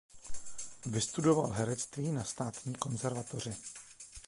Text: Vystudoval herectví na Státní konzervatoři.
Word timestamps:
Vystudoval 0.85 1.51
herectví 1.51 2.11
na 2.11 2.23
Státní 2.23 2.73
konzervatoři. 2.75 3.53